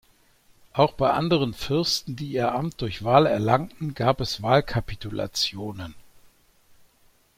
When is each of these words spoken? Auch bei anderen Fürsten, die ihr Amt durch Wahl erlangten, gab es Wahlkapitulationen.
Auch 0.73 0.93
bei 0.93 1.11
anderen 1.11 1.53
Fürsten, 1.53 2.15
die 2.15 2.29
ihr 2.31 2.55
Amt 2.55 2.81
durch 2.81 3.03
Wahl 3.03 3.27
erlangten, 3.27 3.93
gab 3.93 4.19
es 4.19 4.41
Wahlkapitulationen. 4.41 5.93